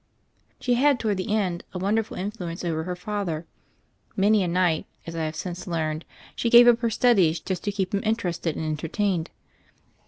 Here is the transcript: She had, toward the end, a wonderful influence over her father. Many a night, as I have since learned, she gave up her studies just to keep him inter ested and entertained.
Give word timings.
She 0.59 0.73
had, 0.73 0.99
toward 0.99 1.17
the 1.17 1.31
end, 1.35 1.63
a 1.73 1.77
wonderful 1.77 2.17
influence 2.17 2.65
over 2.65 2.85
her 2.85 2.95
father. 2.95 3.45
Many 4.15 4.41
a 4.41 4.47
night, 4.47 4.87
as 5.05 5.15
I 5.15 5.25
have 5.25 5.35
since 5.35 5.67
learned, 5.67 6.05
she 6.35 6.49
gave 6.49 6.67
up 6.67 6.79
her 6.79 6.89
studies 6.89 7.39
just 7.39 7.63
to 7.65 7.71
keep 7.71 7.93
him 7.93 8.01
inter 8.01 8.29
ested 8.31 8.53
and 8.55 8.65
entertained. 8.65 9.29